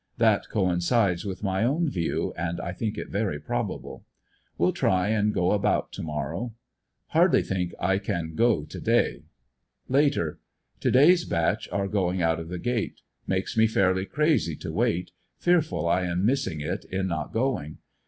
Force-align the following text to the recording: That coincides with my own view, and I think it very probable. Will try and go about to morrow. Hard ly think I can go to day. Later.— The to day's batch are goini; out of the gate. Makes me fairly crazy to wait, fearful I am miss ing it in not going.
That 0.17 0.49
coincides 0.49 1.25
with 1.25 1.43
my 1.43 1.63
own 1.63 1.87
view, 1.87 2.33
and 2.35 2.59
I 2.59 2.71
think 2.71 2.97
it 2.97 3.09
very 3.09 3.39
probable. 3.39 4.03
Will 4.57 4.71
try 4.73 5.09
and 5.09 5.31
go 5.31 5.51
about 5.51 5.91
to 5.91 6.01
morrow. 6.01 6.55
Hard 7.09 7.33
ly 7.35 7.43
think 7.43 7.71
I 7.79 7.99
can 7.99 8.33
go 8.33 8.63
to 8.65 8.81
day. 8.81 9.25
Later.— 9.87 10.39
The 10.81 10.81
to 10.81 10.91
day's 10.97 11.23
batch 11.25 11.69
are 11.71 11.87
goini; 11.87 12.23
out 12.23 12.39
of 12.39 12.49
the 12.49 12.57
gate. 12.57 13.01
Makes 13.27 13.55
me 13.55 13.67
fairly 13.67 14.07
crazy 14.07 14.55
to 14.55 14.71
wait, 14.73 15.11
fearful 15.37 15.87
I 15.87 16.05
am 16.05 16.25
miss 16.25 16.47
ing 16.47 16.61
it 16.61 16.83
in 16.85 17.05
not 17.05 17.31
going. 17.31 17.77